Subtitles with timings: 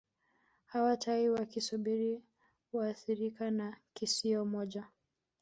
[0.65, 2.23] Hawa tai wakisubiri
[2.73, 4.87] waathirika na kisio moja